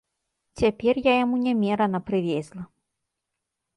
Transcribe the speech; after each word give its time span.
Цяпер 0.61 0.93
я 1.09 1.13
яму 1.17 1.35
нямерана 1.43 1.99
прывезла. 2.11 2.63